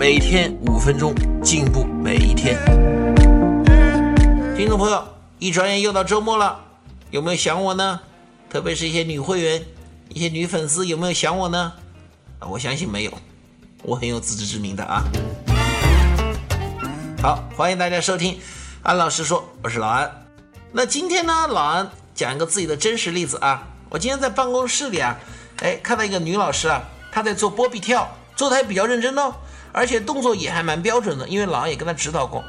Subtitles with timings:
[0.00, 2.56] 每天五分钟，进步每一天。
[4.56, 5.06] 听众朋友，
[5.38, 6.58] 一转眼又到周末了，
[7.10, 8.00] 有没有想我呢？
[8.48, 9.62] 特别是一些女会员、
[10.08, 11.74] 一些女粉丝，有没有想我呢？
[12.48, 13.12] 我相信没有，
[13.82, 15.04] 我很有自知之明的啊。
[17.20, 18.40] 好，欢迎大家收听
[18.82, 20.10] 安老师说，我是老安。
[20.72, 23.68] 那今天呢，老安讲一个自己的真实例子啊。
[23.90, 25.18] 我今天在办公室里啊。
[25.58, 29.34] 哎，看到一个女老师啊，她在做波比跳，做的还比较认真哦，
[29.72, 32.44] 而且动作也还蛮标准的，因为狼也跟他指导过。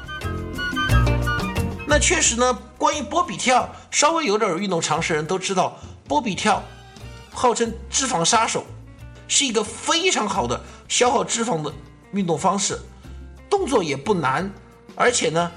[1.86, 6.62] 那确实呢，关于波比跳，稍微有点运动常识人都知道，波比跳
[7.32, 8.64] 号称脂肪杀手，
[9.28, 11.72] 是一个非常好的消耗脂肪的
[12.12, 12.78] 运动方式，
[13.50, 14.50] 动作也不难，
[14.94, 15.52] 而且呢，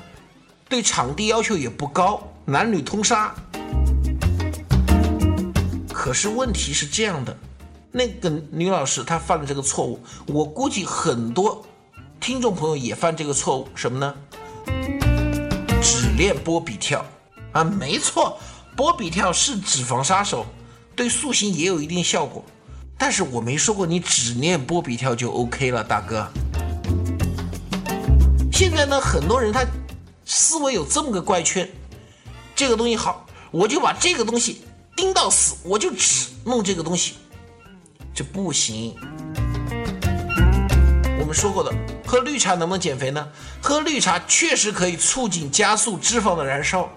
[0.68, 3.34] 对场地要求也不高，男女通杀。
[5.94, 7.36] 可是问题是这样的。
[7.98, 11.66] 那个女老师她犯了这个错误，我估计很多
[12.20, 14.14] 听众朋友也犯这个错误，什么呢？
[15.82, 17.06] 只练波比跳
[17.54, 18.38] 啊，没错，
[18.76, 20.46] 波比跳是脂肪杀手，
[20.94, 22.44] 对塑形也有一定效果。
[22.98, 26.28] 但是我没说过你只练波比跳就 OK 了，大哥。
[28.52, 29.66] 现在呢，很多人他
[30.26, 31.70] 思维有这么个怪圈，
[32.54, 34.64] 这个东西好，我就把这个东西
[34.98, 37.14] 盯到死，我就只弄这个东西。
[38.16, 38.96] 这不行。
[41.20, 41.70] 我们说过的，
[42.06, 43.28] 喝绿茶能不能减肥呢？
[43.62, 46.90] 喝绿茶确实可以促进加速脂肪的燃烧。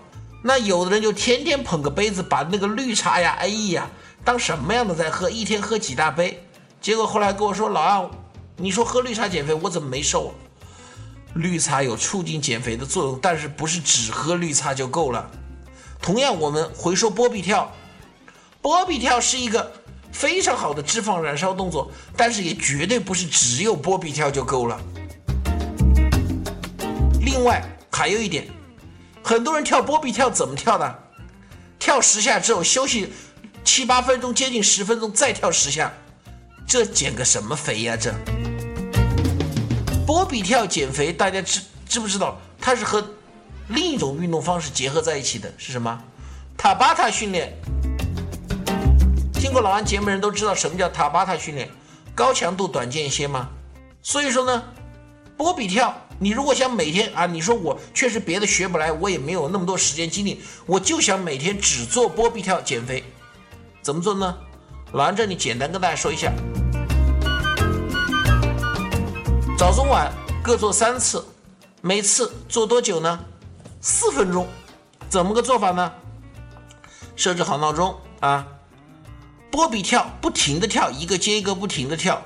[0.45, 3.91] 那有的人就天天捧个杯子，把那个绿茶呀，哎呀，
[4.25, 5.29] 当什么样的在喝？
[5.29, 6.41] 一天喝几大杯？
[6.81, 8.09] 结果后来跟我说：“老二，
[8.57, 10.33] 你说喝绿茶减肥，我怎么没瘦？”
[11.35, 15.29] 绿茶有促进减肥的作用，但是不是只喝绿茶就够了。
[16.01, 17.73] 同样，我们回说波比跳，
[18.63, 19.73] 波比跳是一个。
[20.13, 24.81] 非常好的脂肪燃烧动作，但是也绝对不是只有波比跳就够了。
[27.21, 28.49] 另外还有一点，
[29.23, 30.99] 很多人跳波比跳怎么跳的？
[31.79, 33.13] 跳十下之后休息
[33.63, 35.93] 七八分钟，接近十分钟再跳十下，
[36.67, 37.97] 这减个什么肥呀？
[37.97, 38.13] 这
[40.07, 42.41] 波比跳减肥，大家知知不知道？
[42.61, 43.07] 它是和
[43.69, 46.03] 另一种运动方式结合在一起的，是什么？
[46.57, 47.53] 塔巴塔训练。
[49.39, 51.71] 听过老安节目人都知道什么叫塔巴塔训练，
[52.13, 53.49] 高强度短间歇吗？
[54.03, 54.65] 所以说呢，
[55.37, 63.05] 波比跳，你如果想每天啊，你说我确实别的学不来，我也没有那么多时间精力，我就想每天只做波比跳减肥，
[63.81, 64.37] 怎么做呢？
[64.93, 66.33] 老安这里简单跟大家说一下，
[69.57, 70.13] 早中晚
[70.43, 71.25] 各做三次，
[71.81, 73.21] 每次做多久呢？
[73.81, 74.49] 四分钟，
[75.09, 75.93] 怎么个做法呢？
[77.15, 78.45] 设置好闹钟啊。
[79.51, 82.23] 波比跳，不停的跳，一个接一个，不停的跳，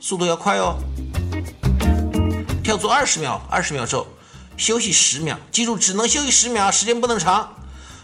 [0.00, 0.76] 速度要快哦。
[2.62, 4.06] 跳足二十秒，二十秒之后
[4.56, 7.54] 休息十秒，记住只能休息十秒，时间不能长。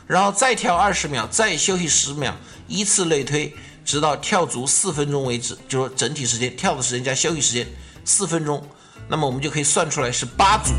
[0.07, 2.35] 然后再跳二十秒，再休息十秒，
[2.69, 3.55] 依次类推，
[3.85, 5.57] 直到跳足四分钟为止。
[5.69, 7.67] 就说整体时间，跳的时间加休息时间
[8.05, 8.67] 四分钟，
[9.09, 10.73] 那么我们就可以算出来是八组。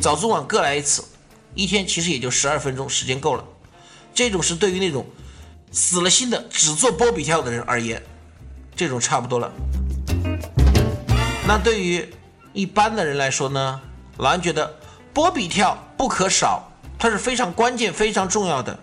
[0.00, 1.04] 早中晚各来一次，
[1.54, 3.44] 一天其实也就十二分钟，时间够了。
[4.20, 5.06] 这种是对于那种
[5.72, 8.02] 死了心的只做波比跳的人而言，
[8.76, 9.50] 这种差不多了。
[11.48, 12.06] 那对于
[12.52, 13.80] 一般的人来说呢，
[14.18, 14.70] 老安觉得
[15.14, 18.78] 波比跳不可少，它是非常关键、非常重要的，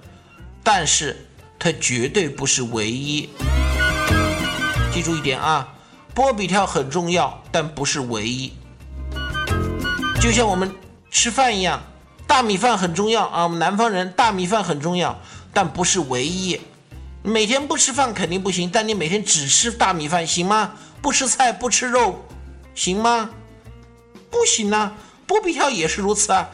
[0.64, 1.16] 但是
[1.60, 3.30] 它绝对不是唯一。
[4.92, 5.72] 记住一点啊，
[6.16, 8.52] 波比跳很重要，但不是唯一。
[10.20, 10.74] 就像我们
[11.12, 11.80] 吃饭一样。
[12.28, 15.18] 大米饭很重要啊，我们南方人大米饭很重要，
[15.54, 16.60] 但不是唯一。
[17.24, 20.74] 每天不吃饭肯定不行，但你每天只吃大米饭行吗？
[21.02, 22.26] 不吃菜不吃肉
[22.76, 23.30] 行吗？
[24.30, 24.94] 不行啊！
[25.26, 26.50] 波比跳也是如此啊！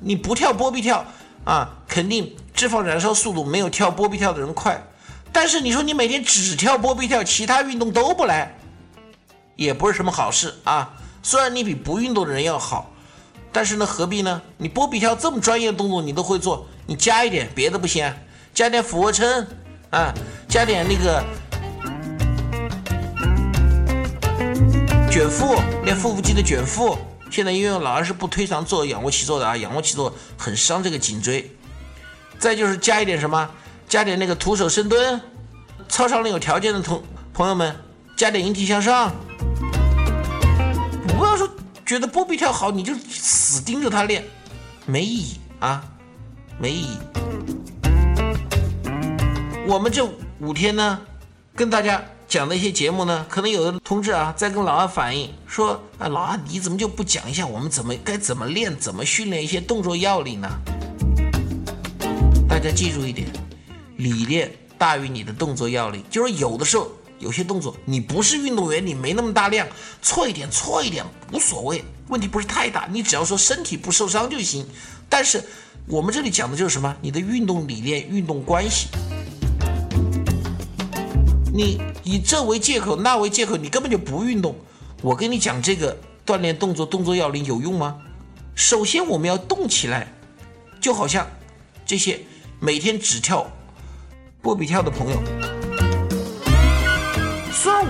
[0.00, 1.04] 你不跳波比跳
[1.44, 4.80] 啊，肯定脂肪燃烧速度没有跳波比跳的人快。
[5.32, 8.56] 但是你说你每天只跳波比跳，其他运动都不来，
[9.56, 10.94] 也不是什么好事啊。
[11.22, 12.90] 虽然你比不运动的人要好。
[13.52, 14.40] 但是呢，何必呢？
[14.58, 18.12] 你波比跳这么专业的动作你都会做，你加一点别的不行？
[18.54, 19.46] 加点俯卧撑
[19.90, 20.14] 啊，
[20.48, 21.24] 加点那个
[25.10, 26.96] 卷腹，练腹部肌的卷腹。
[27.30, 31.50] 现在因为老二是不推崇做仰卧起坐的啊，仰卧起坐很伤这个颈椎。
[32.38, 33.50] 再就是加一点什么，
[33.88, 35.20] 加点那个徒手深蹲。
[35.88, 37.02] 操场里有条件的同
[37.34, 37.74] 朋友们，
[38.16, 39.12] 加点引体向上。
[41.90, 44.24] 觉得波比跳好，你就死盯着它练，
[44.86, 45.82] 没意义啊，
[46.56, 46.96] 没意义。
[49.66, 50.08] 我们这
[50.38, 51.00] 五天呢，
[51.52, 60.48] 跟大家讲的一些节目呢，可能有的同志啊在跟老二反映说：“啊，老二你怎么就不讲一下我们怎么该怎么练，怎么训练一些动作要领呢？”
[62.48, 63.26] 大家记住一点，
[63.96, 64.48] 理念
[64.78, 66.04] 大于你的动作要领。
[66.08, 66.88] 就是有的时候
[67.20, 69.68] 有些动作你不是运动员，你没那么大量，
[70.02, 74.66] 错一点错一点无所谓，问题不是太大，你只要说身体不受伤就行。
[75.08, 75.44] 但是
[75.86, 76.96] 我们这里讲的就是什么？
[77.00, 78.88] 你的运动理念、运动关系。
[81.52, 84.56] 你以这为借口，那为借口，你根本就不运动。
[85.02, 87.98] 我跟你讲这个锻炼动作、动作要领有用吗？
[88.54, 90.12] 首先我们要动起来，
[90.80, 91.26] 就好像
[91.84, 92.20] 这些
[92.60, 93.50] 每天只跳
[94.40, 95.20] 波比跳的朋友，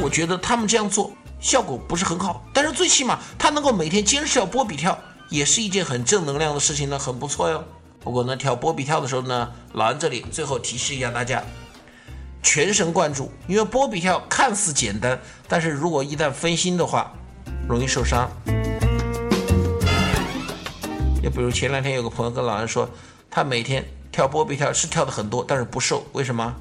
[0.00, 4.98] 我觉得他们这样做效果不是很好，但是最起码他能够每天坚持跳波比跳，
[5.28, 7.62] 也是一件很正能量的事情呢，很不错哟。
[8.00, 11.42] 不过呢，跳波比跳的时候呢，老安这里最后提示一下大家。
[12.42, 17.12] 全神贯注，因为波比跳看似简单，但是如果一旦分心的话，
[17.68, 18.26] 容易受伤。
[21.22, 22.88] 就比如前两天有个朋友跟老安说，
[23.30, 26.54] 他每天跳波比跳是跳的很多，但是不瘦，为什么？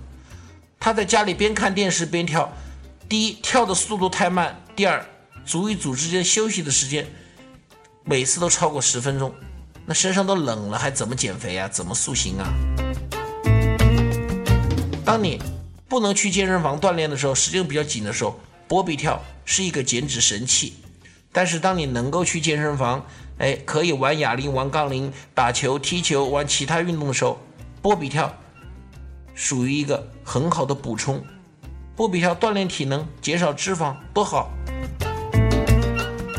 [0.82, 2.52] 他在家里边看电视边跳，
[3.10, 5.04] 第一跳的速度太慢，第二
[5.44, 7.08] 组与组之间休息的时间
[8.04, 9.34] 每次都超过十分钟，
[9.88, 11.68] 那身上都冷了，还怎么减肥啊？
[11.68, 12.46] 怎么塑形啊？
[15.04, 15.42] 当你
[15.88, 20.76] 不能去健身房锻炼的时候，时间比较紧的时候，波比跳是一个减脂神器。
[21.32, 23.04] 但是当你能够去健身房，
[23.40, 27.42] 哎，可以玩哑铃、玩杠铃、打球、踢球、玩其他运动的时候，
[27.82, 28.32] 波比跳
[29.34, 31.26] 属于一个很好的补充。
[32.00, 34.50] 不比跳锻炼体能、减少脂肪，多好。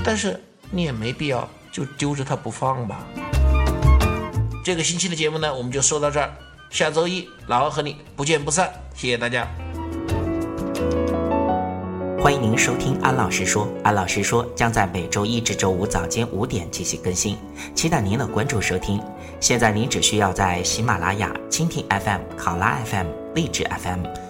[0.02, 3.06] 但是你也没必要就揪着它不放吧。
[4.64, 6.32] 这个星期的节目呢，我们就说到这儿。
[6.70, 8.72] 下周一，老王和你不见不散。
[8.94, 9.46] 谢谢大家。
[12.18, 17.36] 欢迎您收听安老师说，安老师说将在每周一至周五早间五点进行更新，
[17.74, 18.98] 期待您的关注收听。
[19.40, 24.29] 现在您只需要在喜马拉雅、蜻蜓 FM、考拉 FM、荔枝 FM。